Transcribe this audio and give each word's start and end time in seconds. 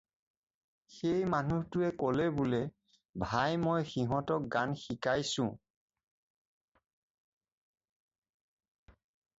সেই 0.93 1.19
মানুহটোৱে 1.33 1.89
ক'লে 2.03 2.25
বোলে 2.39 2.61
"ভাই 3.25 3.59
মই 3.65 3.81
সিহঁতক 3.91 4.47
গান 4.55 4.75
শিকাইছোঁ।" 4.83 5.51